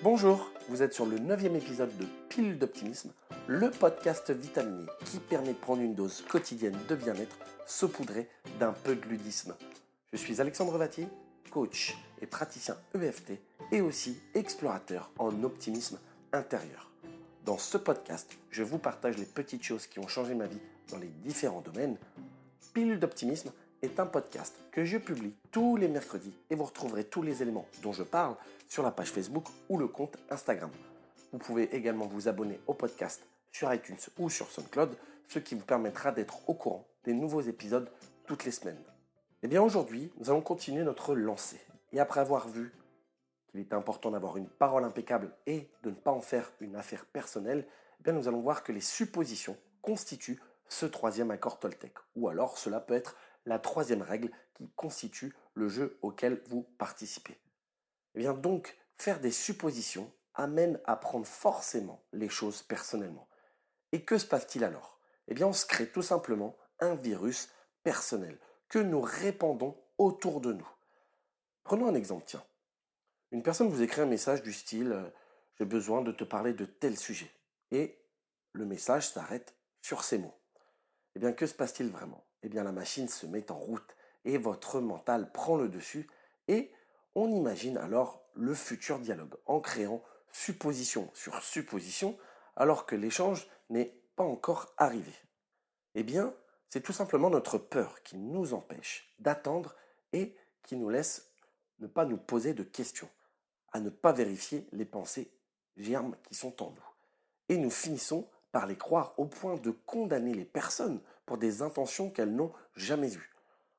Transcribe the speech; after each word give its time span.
Bonjour, 0.00 0.52
vous 0.68 0.84
êtes 0.84 0.94
sur 0.94 1.06
le 1.06 1.18
neuvième 1.18 1.56
épisode 1.56 1.90
de 1.96 2.06
Pile 2.28 2.56
d'optimisme, 2.56 3.10
le 3.48 3.68
podcast 3.68 4.30
vitaminé 4.30 4.86
qui 5.04 5.18
permet 5.18 5.48
de 5.48 5.58
prendre 5.58 5.82
une 5.82 5.96
dose 5.96 6.22
quotidienne 6.28 6.78
de 6.88 6.94
bien-être 6.94 7.36
saupoudrée 7.66 8.28
d'un 8.60 8.70
peu 8.70 8.94
de 8.94 9.04
ludisme. 9.06 9.56
Je 10.12 10.16
suis 10.16 10.40
Alexandre 10.40 10.78
Vatier, 10.78 11.08
coach 11.50 11.96
et 12.22 12.26
praticien 12.26 12.76
EFT 12.94 13.40
et 13.72 13.80
aussi 13.80 14.20
explorateur 14.36 15.10
en 15.18 15.42
optimisme 15.42 15.98
intérieur. 16.32 16.92
Dans 17.44 17.58
ce 17.58 17.76
podcast, 17.76 18.38
je 18.50 18.62
vous 18.62 18.78
partage 18.78 19.18
les 19.18 19.26
petites 19.26 19.64
choses 19.64 19.88
qui 19.88 19.98
ont 19.98 20.06
changé 20.06 20.36
ma 20.36 20.46
vie 20.46 20.60
dans 20.92 20.98
les 20.98 21.08
différents 21.08 21.60
domaines. 21.62 21.96
Pile 22.72 23.00
d'optimisme 23.00 23.50
est 23.82 24.00
un 24.00 24.06
podcast 24.06 24.54
que 24.72 24.84
je 24.84 24.98
publie 24.98 25.34
tous 25.50 25.76
les 25.76 25.88
mercredis 25.88 26.34
et 26.50 26.54
vous 26.54 26.64
retrouverez 26.64 27.04
tous 27.04 27.22
les 27.22 27.42
éléments 27.42 27.66
dont 27.82 27.92
je 27.92 28.02
parle 28.02 28.36
sur 28.68 28.82
la 28.82 28.90
page 28.90 29.10
Facebook 29.10 29.46
ou 29.68 29.78
le 29.78 29.88
compte 29.88 30.16
Instagram. 30.30 30.70
Vous 31.32 31.38
pouvez 31.38 31.74
également 31.74 32.06
vous 32.06 32.28
abonner 32.28 32.58
au 32.66 32.74
podcast 32.74 33.22
sur 33.52 33.72
iTunes 33.72 33.98
ou 34.18 34.30
sur 34.30 34.50
SoundCloud, 34.50 34.96
ce 35.28 35.38
qui 35.38 35.54
vous 35.54 35.64
permettra 35.64 36.12
d'être 36.12 36.48
au 36.48 36.54
courant 36.54 36.86
des 37.04 37.12
nouveaux 37.12 37.40
épisodes 37.40 37.90
toutes 38.26 38.44
les 38.44 38.50
semaines. 38.50 38.76
Et 38.76 39.44
eh 39.44 39.48
bien 39.48 39.62
aujourd'hui, 39.62 40.10
nous 40.18 40.30
allons 40.30 40.40
continuer 40.40 40.82
notre 40.82 41.14
lancée. 41.14 41.60
Et 41.92 42.00
après 42.00 42.20
avoir 42.20 42.48
vu 42.48 42.72
qu'il 43.50 43.60
est 43.60 43.72
important 43.72 44.10
d'avoir 44.10 44.36
une 44.36 44.48
parole 44.48 44.84
impeccable 44.84 45.30
et 45.46 45.70
de 45.82 45.90
ne 45.90 45.94
pas 45.94 46.10
en 46.10 46.20
faire 46.20 46.50
une 46.60 46.76
affaire 46.76 47.06
personnelle, 47.06 47.66
eh 48.00 48.02
bien 48.02 48.12
nous 48.12 48.26
allons 48.26 48.40
voir 48.40 48.64
que 48.64 48.72
les 48.72 48.80
suppositions 48.80 49.56
constituent 49.80 50.40
ce 50.68 50.86
troisième 50.86 51.30
accord 51.30 51.58
Toltec. 51.60 51.94
Ou 52.16 52.28
alors 52.28 52.58
cela 52.58 52.80
peut 52.80 52.94
être 52.94 53.16
la 53.48 53.58
troisième 53.58 54.02
règle 54.02 54.30
qui 54.54 54.70
constitue 54.76 55.34
le 55.54 55.68
jeu 55.68 55.98
auquel 56.02 56.42
vous 56.48 56.62
participez. 56.78 57.40
Eh 58.14 58.24
donc, 58.24 58.76
faire 58.96 59.20
des 59.20 59.30
suppositions 59.30 60.12
amène 60.34 60.80
à 60.84 60.96
prendre 60.96 61.26
forcément 61.26 62.04
les 62.12 62.28
choses 62.28 62.62
personnellement. 62.62 63.28
Et 63.92 64.04
que 64.04 64.18
se 64.18 64.26
passe-t-il 64.26 64.64
alors? 64.64 65.00
Eh 65.26 65.34
bien, 65.34 65.46
on 65.46 65.52
se 65.52 65.66
crée 65.66 65.88
tout 65.88 66.02
simplement 66.02 66.56
un 66.80 66.94
virus 66.94 67.50
personnel 67.82 68.38
que 68.68 68.78
nous 68.78 69.00
répandons 69.00 69.76
autour 69.96 70.40
de 70.40 70.52
nous. 70.52 70.68
Prenons 71.64 71.88
un 71.88 71.94
exemple, 71.94 72.24
tiens. 72.26 72.44
Une 73.30 73.42
personne 73.42 73.68
vous 73.68 73.82
écrit 73.82 74.00
un 74.00 74.06
message 74.06 74.42
du 74.42 74.52
style 74.52 74.92
euh, 74.92 75.10
J'ai 75.58 75.64
besoin 75.64 76.02
de 76.02 76.12
te 76.12 76.24
parler 76.24 76.52
de 76.54 76.64
tel 76.64 76.96
sujet. 76.96 77.30
Et 77.70 77.98
le 78.52 78.64
message 78.64 79.08
s'arrête 79.08 79.54
sur 79.82 80.04
ces 80.04 80.18
mots. 80.18 80.37
Eh 81.14 81.18
bien, 81.18 81.32
que 81.32 81.46
se 81.46 81.54
passe-t-il 81.54 81.90
vraiment? 81.90 82.24
Eh 82.42 82.48
bien 82.48 82.62
la 82.62 82.72
machine 82.72 83.08
se 83.08 83.26
met 83.26 83.50
en 83.50 83.58
route 83.58 83.96
et 84.24 84.38
votre 84.38 84.80
mental 84.80 85.32
prend 85.32 85.56
le 85.56 85.68
dessus 85.68 86.08
et 86.46 86.70
on 87.14 87.28
imagine 87.30 87.76
alors 87.78 88.22
le 88.34 88.54
futur 88.54 88.98
dialogue 88.98 89.34
en 89.46 89.60
créant 89.60 90.02
supposition 90.32 91.10
sur 91.14 91.42
supposition 91.42 92.16
alors 92.56 92.86
que 92.86 92.94
l'échange 92.94 93.48
n'est 93.70 93.96
pas 94.16 94.24
encore 94.24 94.72
arrivé. 94.76 95.12
Eh 95.94 96.02
bien, 96.02 96.34
c'est 96.68 96.82
tout 96.82 96.92
simplement 96.92 97.30
notre 97.30 97.58
peur 97.58 98.02
qui 98.02 98.16
nous 98.16 98.54
empêche 98.54 99.14
d'attendre 99.18 99.74
et 100.12 100.36
qui 100.62 100.76
nous 100.76 100.90
laisse 100.90 101.30
ne 101.80 101.86
pas 101.86 102.04
nous 102.04 102.18
poser 102.18 102.54
de 102.54 102.62
questions, 102.62 103.08
à 103.72 103.80
ne 103.80 103.90
pas 103.90 104.12
vérifier 104.12 104.66
les 104.72 104.84
pensées 104.84 105.30
germes 105.76 106.16
qui 106.28 106.34
sont 106.34 106.62
en 106.62 106.70
nous. 106.70 106.88
Et 107.48 107.56
nous 107.56 107.70
finissons 107.70 108.28
par 108.52 108.66
les 108.66 108.76
croire 108.76 109.14
au 109.18 109.26
point 109.26 109.56
de 109.56 109.70
condamner 109.70 110.34
les 110.34 110.44
personnes 110.44 111.00
pour 111.26 111.38
des 111.38 111.62
intentions 111.62 112.10
qu'elles 112.10 112.34
n'ont 112.34 112.52
jamais 112.74 113.14
eues, 113.14 113.30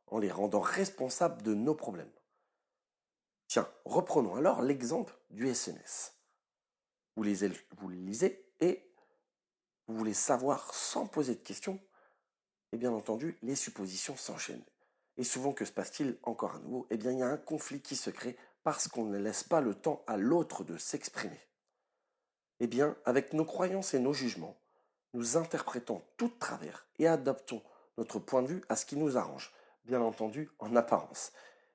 en 0.07 0.19
les 0.19 0.31
rendant 0.31 0.59
responsables 0.59 1.41
de 1.41 1.53
nos 1.53 1.75
problèmes. 1.75 2.11
Tiens, 3.47 3.67
reprenons 3.85 4.35
alors 4.35 4.61
l'exemple 4.61 5.17
du 5.31 5.47
SMS. 5.47 6.13
Vous, 7.15 7.23
vous 7.77 7.89
lisez 7.89 8.45
et 8.59 8.93
vous 9.87 9.97
voulez 9.97 10.13
savoir 10.13 10.73
sans 10.73 11.07
poser 11.07 11.33
de 11.33 11.41
questions, 11.41 11.79
et 12.71 12.77
bien 12.77 12.91
entendu, 12.91 13.37
les 13.41 13.55
suppositions 13.55 14.15
s'enchaînent. 14.15 14.63
Et 15.17 15.23
souvent, 15.23 15.51
que 15.51 15.65
se 15.65 15.71
passe-t-il 15.71 16.17
encore 16.23 16.55
à 16.55 16.59
nouveau? 16.59 16.85
Eh 16.91 16.97
bien, 16.97 17.11
il 17.11 17.17
y 17.17 17.23
a 17.23 17.27
un 17.27 17.37
conflit 17.37 17.81
qui 17.81 17.95
se 17.95 18.09
crée 18.09 18.37
parce 18.63 18.87
qu'on 18.87 19.05
ne 19.05 19.17
laisse 19.17 19.43
pas 19.43 19.61
le 19.61 19.73
temps 19.73 20.03
à 20.05 20.15
l'autre 20.15 20.63
de 20.63 20.77
s'exprimer. 20.77 21.48
Eh 22.59 22.67
bien, 22.67 22.95
avec 23.05 23.33
nos 23.33 23.45
croyances 23.45 23.93
et 23.93 23.99
nos 23.99 24.13
jugements, 24.13 24.57
nous 25.13 25.37
interprétons 25.37 26.01
tout 26.17 26.27
de 26.27 26.39
travers 26.39 26.85
et 26.99 27.07
adaptons 27.07 27.61
notre 27.97 28.19
point 28.19 28.41
de 28.41 28.47
vue 28.47 28.63
à 28.69 28.75
ce 28.75 28.85
qui 28.85 28.95
nous 28.95 29.17
arrange, 29.17 29.53
bien 29.85 30.01
entendu 30.01 30.49
en 30.59 30.75
apparence. 30.75 31.31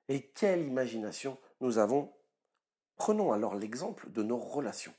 Et 0.08 0.22
quelle 0.22 0.66
imagination 0.66 1.38
nous 1.60 1.78
avons 1.78 2.12
Prenons 2.96 3.32
alors 3.32 3.56
l'exemple 3.56 4.10
de 4.10 4.22
nos 4.22 4.38
relations. 4.38 4.94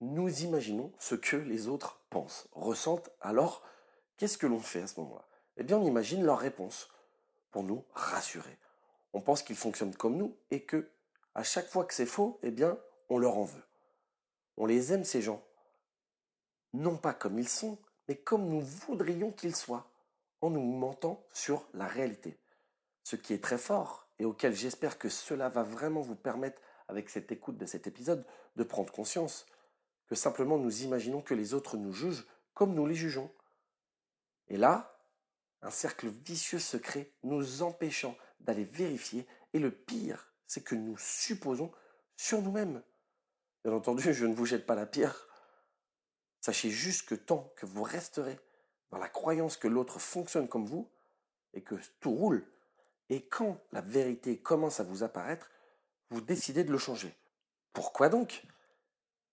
Nous 0.00 0.42
imaginons 0.42 0.92
ce 0.98 1.14
que 1.14 1.36
les 1.36 1.68
autres 1.68 2.00
pensent, 2.10 2.48
ressentent, 2.52 3.10
alors 3.20 3.62
qu'est-ce 4.16 4.38
que 4.38 4.46
l'on 4.46 4.60
fait 4.60 4.82
à 4.82 4.86
ce 4.86 5.00
moment-là? 5.00 5.24
Eh 5.56 5.62
bien 5.62 5.78
on 5.78 5.84
imagine 5.84 6.24
leur 6.24 6.38
réponse 6.38 6.90
pour 7.50 7.62
nous 7.62 7.84
rassurer. 7.94 8.58
On 9.12 9.20
pense 9.20 9.42
qu'ils 9.42 9.56
fonctionnent 9.56 9.94
comme 9.94 10.16
nous 10.16 10.36
et 10.50 10.62
que 10.62 10.88
à 11.34 11.42
chaque 11.42 11.68
fois 11.68 11.84
que 11.84 11.94
c'est 11.94 12.06
faux, 12.06 12.38
eh 12.42 12.50
bien 12.50 12.78
on 13.08 13.18
leur 13.18 13.38
en 13.38 13.44
veut. 13.44 13.62
On 14.60 14.66
les 14.66 14.92
aime 14.92 15.04
ces 15.04 15.22
gens 15.22 15.42
non 16.74 16.98
pas 16.98 17.14
comme 17.14 17.38
ils 17.38 17.48
sont, 17.48 17.78
mais 18.06 18.14
comme 18.14 18.46
nous 18.46 18.60
voudrions 18.60 19.32
qu'ils 19.32 19.56
soient, 19.56 19.90
en 20.42 20.50
nous 20.50 20.60
mentant 20.60 21.26
sur 21.32 21.66
la 21.72 21.86
réalité. 21.86 22.38
Ce 23.02 23.16
qui 23.16 23.32
est 23.32 23.42
très 23.42 23.56
fort 23.56 24.06
et 24.18 24.26
auquel 24.26 24.54
j'espère 24.54 24.98
que 24.98 25.08
cela 25.08 25.48
va 25.48 25.62
vraiment 25.62 26.02
vous 26.02 26.14
permettre, 26.14 26.60
avec 26.88 27.08
cette 27.08 27.32
écoute 27.32 27.56
de 27.56 27.64
cet 27.64 27.86
épisode, 27.86 28.26
de 28.56 28.62
prendre 28.62 28.92
conscience 28.92 29.46
que 30.06 30.14
simplement 30.14 30.58
nous 30.58 30.82
imaginons 30.82 31.22
que 31.22 31.34
les 31.34 31.54
autres 31.54 31.78
nous 31.78 31.94
jugent 31.94 32.26
comme 32.52 32.74
nous 32.74 32.86
les 32.86 32.94
jugeons. 32.94 33.32
Et 34.48 34.58
là, 34.58 35.00
un 35.62 35.70
cercle 35.70 36.08
vicieux 36.08 36.58
se 36.58 36.76
crée, 36.76 37.14
nous 37.22 37.62
empêchant 37.62 38.14
d'aller 38.40 38.64
vérifier, 38.64 39.26
et 39.54 39.58
le 39.58 39.70
pire, 39.70 40.34
c'est 40.46 40.62
que 40.62 40.74
nous 40.74 40.98
supposons 40.98 41.72
sur 42.14 42.42
nous-mêmes. 42.42 42.82
Bien 43.64 43.72
entendu, 43.72 44.12
je 44.14 44.26
ne 44.26 44.34
vous 44.34 44.46
jette 44.46 44.66
pas 44.66 44.74
la 44.74 44.86
pierre, 44.86 45.28
Sachez 46.40 46.70
juste 46.70 47.06
que 47.06 47.14
tant 47.14 47.52
que 47.56 47.66
vous 47.66 47.82
resterez 47.82 48.38
dans 48.90 48.98
la 48.98 49.08
croyance 49.08 49.56
que 49.56 49.68
l'autre 49.68 50.00
fonctionne 50.00 50.48
comme 50.48 50.64
vous 50.64 50.88
et 51.52 51.62
que 51.62 51.74
tout 52.00 52.12
roule, 52.12 52.46
et 53.10 53.26
quand 53.26 53.58
la 53.72 53.82
vérité 53.82 54.38
commence 54.38 54.80
à 54.80 54.84
vous 54.84 55.02
apparaître, 55.02 55.50
vous 56.08 56.20
décidez 56.20 56.64
de 56.64 56.72
le 56.72 56.78
changer. 56.78 57.14
Pourquoi 57.72 58.08
donc? 58.08 58.44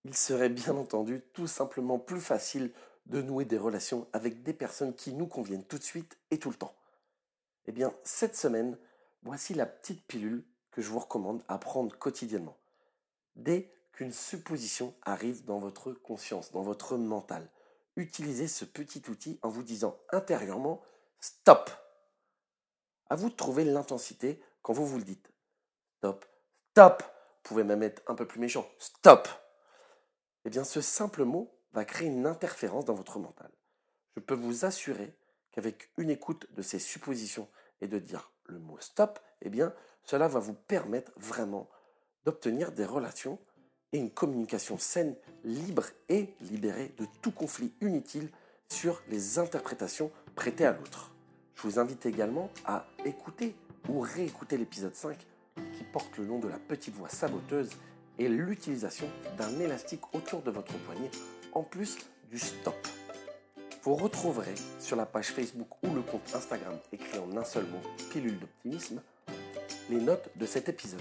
Il 0.04 0.14
serait 0.14 0.48
bien 0.48 0.76
entendu 0.76 1.22
tout 1.32 1.46
simplement 1.46 1.98
plus 1.98 2.20
facile 2.20 2.72
de 3.06 3.22
nouer 3.22 3.46
des 3.46 3.58
relations 3.58 4.06
avec 4.12 4.42
des 4.42 4.52
personnes 4.52 4.94
qui 4.94 5.12
nous 5.12 5.26
conviennent 5.26 5.64
tout 5.64 5.78
de 5.78 5.84
suite 5.84 6.18
et 6.30 6.38
tout 6.38 6.50
le 6.50 6.56
temps. 6.56 6.74
Eh 7.66 7.72
bien, 7.72 7.94
cette 8.04 8.36
semaine, 8.36 8.76
voici 9.22 9.54
la 9.54 9.66
petite 9.66 10.06
pilule 10.06 10.44
que 10.70 10.82
je 10.82 10.90
vous 10.90 10.98
recommande 10.98 11.42
à 11.48 11.58
prendre 11.58 11.96
quotidiennement. 11.96 12.56
Dès 13.34 13.72
qu'une 13.98 14.12
supposition 14.12 14.94
arrive 15.02 15.44
dans 15.44 15.58
votre 15.58 15.90
conscience, 15.90 16.52
dans 16.52 16.62
votre 16.62 16.96
mental. 16.96 17.50
Utilisez 17.96 18.46
ce 18.46 18.64
petit 18.64 19.02
outil 19.10 19.40
en 19.42 19.48
vous 19.48 19.64
disant 19.64 19.98
intérieurement 20.12 20.80
stop. 21.18 21.68
À 23.10 23.16
vous 23.16 23.28
de 23.28 23.34
trouver 23.34 23.64
l'intensité 23.64 24.40
quand 24.62 24.72
vous 24.72 24.86
vous 24.86 24.98
le 24.98 25.04
dites. 25.04 25.32
Stop, 25.96 26.26
stop. 26.70 27.02
Vous 27.02 27.40
pouvez 27.42 27.64
même 27.64 27.82
être 27.82 28.00
un 28.06 28.14
peu 28.14 28.24
plus 28.24 28.38
méchant. 28.38 28.68
Stop. 28.78 29.26
Eh 30.44 30.50
bien, 30.50 30.62
ce 30.62 30.80
simple 30.80 31.24
mot 31.24 31.52
va 31.72 31.84
créer 31.84 32.06
une 32.06 32.24
interférence 32.24 32.84
dans 32.84 32.94
votre 32.94 33.18
mental. 33.18 33.50
Je 34.14 34.20
peux 34.20 34.36
vous 34.36 34.64
assurer 34.64 35.12
qu'avec 35.50 35.90
une 35.96 36.10
écoute 36.10 36.46
de 36.52 36.62
ces 36.62 36.78
suppositions 36.78 37.48
et 37.80 37.88
de 37.88 37.98
dire 37.98 38.30
le 38.44 38.60
mot 38.60 38.78
stop, 38.78 39.18
eh 39.42 39.50
bien, 39.50 39.74
cela 40.04 40.28
va 40.28 40.38
vous 40.38 40.54
permettre 40.54 41.10
vraiment 41.16 41.68
d'obtenir 42.24 42.70
des 42.70 42.84
relations 42.84 43.40
et 43.92 43.98
une 43.98 44.10
communication 44.10 44.78
saine, 44.78 45.14
libre 45.44 45.86
et 46.08 46.34
libérée 46.40 46.92
de 46.98 47.06
tout 47.22 47.30
conflit 47.30 47.72
inutile 47.80 48.28
sur 48.68 49.02
les 49.08 49.38
interprétations 49.38 50.10
prêtées 50.34 50.66
à 50.66 50.72
l'autre. 50.72 51.12
Je 51.54 51.62
vous 51.62 51.78
invite 51.78 52.06
également 52.06 52.50
à 52.64 52.86
écouter 53.04 53.54
ou 53.88 54.00
réécouter 54.00 54.56
l'épisode 54.56 54.94
5 54.94 55.16
qui 55.76 55.84
porte 55.92 56.18
le 56.18 56.26
nom 56.26 56.38
de 56.38 56.48
la 56.48 56.58
petite 56.58 56.94
voix 56.94 57.08
saboteuse 57.08 57.70
et 58.18 58.28
l'utilisation 58.28 59.06
d'un 59.36 59.58
élastique 59.60 60.14
autour 60.14 60.42
de 60.42 60.50
votre 60.50 60.76
poignet 60.84 61.10
en 61.52 61.62
plus 61.62 61.98
du 62.30 62.38
stop. 62.38 62.76
Vous 63.82 63.94
retrouverez 63.94 64.54
sur 64.80 64.96
la 64.96 65.06
page 65.06 65.28
Facebook 65.28 65.68
ou 65.82 65.94
le 65.94 66.02
compte 66.02 66.22
Instagram 66.34 66.76
écrit 66.92 67.18
en 67.18 67.36
un 67.36 67.44
seul 67.44 67.64
mot 67.64 67.80
pilule 68.10 68.38
d'optimisme 68.38 69.00
les 69.90 70.00
notes 70.00 70.28
de 70.36 70.46
cet 70.46 70.68
épisode. 70.68 71.00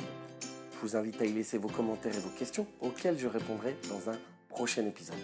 Je 0.77 0.81
vous 0.83 0.95
invite 0.95 1.19
à 1.19 1.25
y 1.25 1.33
laisser 1.33 1.57
vos 1.57 1.69
commentaires 1.69 2.15
et 2.15 2.19
vos 2.19 2.29
questions 2.29 2.68
auxquelles 2.81 3.18
je 3.18 3.27
répondrai 3.27 3.75
dans 3.89 4.12
un 4.12 4.18
prochain 4.47 4.85
épisode. 4.85 5.18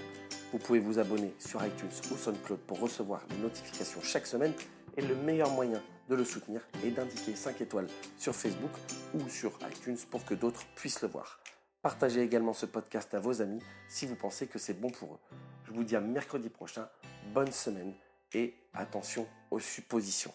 Vous 0.52 0.58
pouvez 0.58 0.80
vous 0.80 0.98
abonner 0.98 1.32
sur 1.38 1.64
iTunes 1.64 1.92
ou 2.12 2.18
SoundCloud 2.18 2.60
pour 2.62 2.80
recevoir 2.80 3.22
les 3.30 3.38
notifications 3.38 4.02
chaque 4.02 4.26
semaine 4.26 4.54
et 4.98 5.04
le 5.04 5.16
meilleur 5.16 5.52
moyen 5.52 5.80
de 6.10 6.16
le 6.16 6.26
soutenir 6.26 6.62
est 6.84 6.90
d'indiquer 6.90 7.36
5 7.36 7.62
étoiles 7.62 7.88
sur 8.18 8.34
Facebook 8.34 8.72
ou 9.14 9.30
sur 9.30 9.52
iTunes 9.72 9.98
pour 10.10 10.26
que 10.26 10.34
d'autres 10.34 10.66
puissent 10.76 11.04
le 11.04 11.08
voir. 11.08 11.40
Partagez 11.84 12.22
également 12.22 12.54
ce 12.54 12.66
podcast 12.66 13.14
à 13.14 13.20
vos 13.20 13.40
amis 13.40 13.62
si 13.90 14.08
vous 14.08 14.16
pensez 14.16 14.48
que 14.48 14.58
c'est 14.58 14.80
bon 14.82 14.90
pour 14.90 15.14
eux. 15.14 15.38
Je 15.66 15.72
vous 15.72 15.84
dis 15.84 15.96
à 15.96 16.02
mercredi 16.02 16.50
prochain, 16.50 16.90
bonne 17.32 17.52
semaine 17.52 17.94
et 18.34 18.56
attention 18.74 19.28
aux 19.52 19.60
suppositions. 19.60 20.34